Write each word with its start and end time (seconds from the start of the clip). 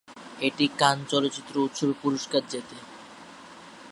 এটি 0.39 0.65
কান 0.77 0.97
চলচ্চিত্র 1.09 1.53
উৎসবে 1.61 1.93
পুরস্কার 2.01 2.41
জেতে। 2.49 2.77